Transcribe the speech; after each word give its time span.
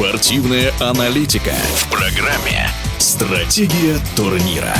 Спортивная 0.00 0.72
аналитика 0.80 1.52
в 1.74 1.90
программе 1.90 2.70
«Стратегия 2.96 3.98
турнира». 4.16 4.72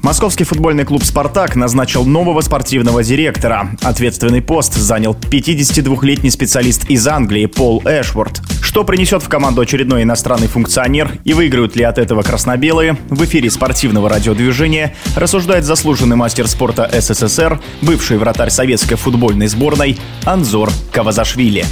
Московский 0.00 0.44
футбольный 0.44 0.84
клуб 0.84 1.02
«Спартак» 1.02 1.56
назначил 1.56 2.04
нового 2.04 2.40
спортивного 2.42 3.02
директора. 3.02 3.70
Ответственный 3.82 4.42
пост 4.42 4.74
занял 4.74 5.14
52-летний 5.14 6.30
специалист 6.30 6.88
из 6.88 7.04
Англии 7.08 7.46
Пол 7.46 7.82
Эшворд. 7.84 8.40
Что 8.76 8.84
принесет 8.84 9.22
в 9.22 9.28
команду 9.30 9.62
очередной 9.62 10.02
иностранный 10.02 10.48
функционер 10.48 11.18
и 11.24 11.32
выиграют 11.32 11.76
ли 11.76 11.82
от 11.82 11.96
этого 11.96 12.20
красно-белые, 12.20 12.98
в 13.08 13.24
эфире 13.24 13.48
спортивного 13.50 14.10
радиодвижения 14.10 14.94
рассуждает 15.16 15.64
заслуженный 15.64 16.16
мастер 16.16 16.46
спорта 16.46 16.86
СССР, 16.92 17.58
бывший 17.80 18.18
вратарь 18.18 18.50
советской 18.50 18.96
футбольной 18.96 19.46
сборной 19.46 19.96
Анзор 20.26 20.68
Кавазашвили. 20.92 21.64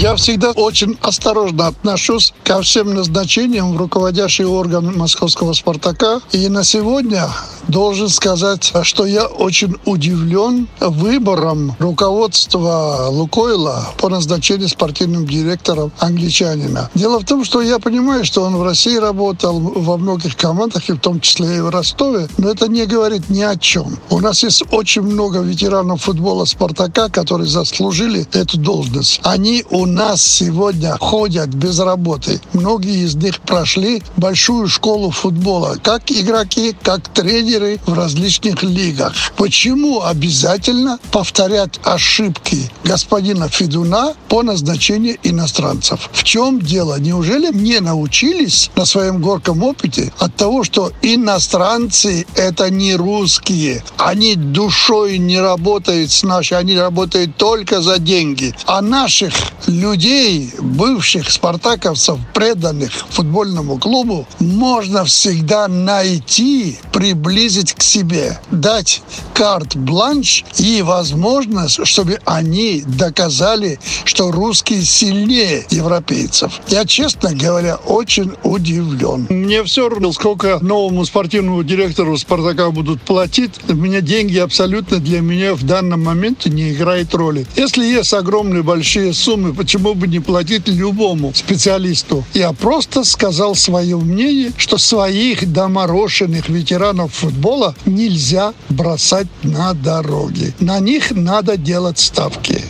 Я 0.00 0.14
всегда 0.14 0.52
очень 0.52 0.96
осторожно 1.02 1.66
отношусь 1.66 2.32
ко 2.44 2.62
всем 2.62 2.94
назначениям 2.94 3.74
в 3.74 3.76
руководящий 3.76 4.44
орган 4.44 4.96
московского 4.96 5.54
«Спартака». 5.54 6.20
И 6.30 6.48
на 6.48 6.62
сегодня 6.62 7.28
должен 7.66 8.08
сказать, 8.08 8.72
что 8.82 9.06
я 9.06 9.26
очень 9.26 9.74
удивлен 9.86 10.68
выбором 10.80 11.74
руководства 11.80 13.08
Лукойла 13.10 13.88
по 13.98 14.08
назначению 14.08 14.68
спортивным 14.68 15.26
директором 15.26 15.90
англичанина. 15.98 16.90
Дело 16.94 17.18
в 17.18 17.24
том, 17.24 17.44
что 17.44 17.60
я 17.60 17.80
понимаю, 17.80 18.24
что 18.24 18.42
он 18.42 18.56
в 18.56 18.62
России 18.62 18.96
работал 18.96 19.58
во 19.58 19.96
многих 19.96 20.36
командах, 20.36 20.88
и 20.88 20.92
в 20.92 21.00
том 21.00 21.20
числе 21.20 21.56
и 21.56 21.60
в 21.60 21.70
Ростове, 21.70 22.28
но 22.38 22.50
это 22.50 22.68
не 22.68 22.86
говорит 22.86 23.28
ни 23.30 23.42
о 23.42 23.56
чем. 23.56 23.98
У 24.10 24.20
нас 24.20 24.44
есть 24.44 24.62
очень 24.70 25.02
много 25.02 25.40
ветеранов 25.40 26.02
футбола 26.02 26.44
«Спартака», 26.44 27.08
которые 27.08 27.48
заслужили 27.48 28.26
эту 28.32 28.58
должность. 28.58 29.20
Они 29.24 29.47
у 29.70 29.86
нас 29.86 30.22
сегодня 30.22 30.96
ходят 30.98 31.48
без 31.48 31.78
работы. 31.78 32.40
Многие 32.52 33.04
из 33.04 33.14
них 33.14 33.40
прошли 33.40 34.02
большую 34.16 34.68
школу 34.68 35.10
футбола, 35.10 35.76
как 35.82 36.10
игроки, 36.10 36.76
как 36.82 37.08
тренеры 37.08 37.80
в 37.86 37.94
различных 37.94 38.62
лигах. 38.62 39.12
Почему 39.36 40.02
обязательно 40.02 40.98
повторять 41.10 41.80
ошибки 41.84 42.70
господина 42.84 43.48
Федуна 43.48 44.14
по 44.28 44.42
назначению 44.42 45.16
иностранцев? 45.22 46.10
В 46.12 46.24
чем 46.24 46.60
дело? 46.60 46.98
Неужели 46.98 47.52
не 47.54 47.80
научились 47.80 48.70
на 48.76 48.84
своем 48.84 49.20
горком 49.22 49.62
опыте 49.62 50.12
от 50.18 50.34
того, 50.36 50.64
что 50.64 50.92
иностранцы– 51.02 52.26
это 52.34 52.70
не 52.70 52.94
русские. 52.96 53.82
Они 53.96 54.34
душой 54.34 55.18
не 55.18 55.40
работают 55.40 56.10
с 56.10 56.22
нашей, 56.22 56.58
они 56.58 56.76
работают 56.76 57.36
только 57.36 57.80
за 57.80 57.98
деньги. 57.98 58.54
А 58.66 58.80
наших 58.82 59.37
людей, 59.68 60.50
бывших 60.58 61.30
спартаковцев, 61.30 62.18
преданных 62.34 62.90
футбольному 63.10 63.78
клубу, 63.78 64.26
можно 64.38 65.04
всегда 65.04 65.68
найти, 65.68 66.78
приблизить 66.92 67.74
к 67.74 67.82
себе, 67.82 68.40
дать 68.50 69.02
карт-бланш 69.34 70.44
и 70.56 70.82
возможность, 70.82 71.86
чтобы 71.86 72.18
они 72.24 72.82
доказали, 72.86 73.78
что 74.04 74.30
русские 74.30 74.82
сильнее 74.82 75.64
европейцев. 75.70 76.60
Я, 76.68 76.84
честно 76.84 77.34
говоря, 77.34 77.76
очень 77.76 78.32
удивлен. 78.42 79.26
Мне 79.28 79.62
все 79.64 79.88
равно, 79.88 80.12
сколько 80.12 80.58
новому 80.60 81.04
спортивному 81.04 81.62
директору 81.62 82.16
«Спартака» 82.16 82.70
будут 82.70 83.02
платить. 83.02 83.52
У 83.68 83.74
меня 83.74 84.00
деньги 84.00 84.38
абсолютно 84.38 84.98
для 84.98 85.20
меня 85.20 85.54
в 85.54 85.62
данном 85.62 86.04
моменте 86.04 86.50
не 86.50 86.72
играют 86.72 87.14
роли. 87.14 87.46
Если 87.56 87.84
есть 87.84 88.12
огромные 88.14 88.62
большие 88.62 89.12
суммы, 89.28 89.52
почему 89.52 89.92
бы 89.92 90.08
не 90.08 90.20
платить 90.20 90.68
любому 90.68 91.34
специалисту? 91.34 92.24
Я 92.32 92.54
просто 92.54 93.04
сказал 93.04 93.54
свое 93.54 93.98
мнение, 93.98 94.52
что 94.56 94.78
своих 94.78 95.52
доморошенных 95.52 96.48
ветеранов 96.48 97.12
футбола 97.12 97.74
нельзя 97.84 98.54
бросать 98.70 99.26
на 99.42 99.74
дороге. 99.74 100.54
На 100.60 100.80
них 100.80 101.10
надо 101.10 101.58
делать 101.58 101.98
ставки. 101.98 102.62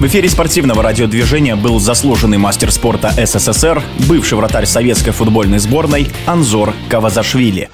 В 0.00 0.06
эфире 0.06 0.30
спортивного 0.30 0.82
радиодвижения 0.82 1.54
был 1.54 1.78
заслуженный 1.80 2.38
мастер 2.38 2.72
спорта 2.72 3.12
СССР, 3.26 3.82
бывший 4.08 4.38
вратарь 4.38 4.64
советской 4.64 5.10
футбольной 5.10 5.58
сборной 5.58 6.08
Анзор 6.24 6.72
Кавазашвили. 6.88 7.68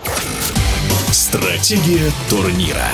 Стратегия 1.12 2.10
турнира. 2.28 2.88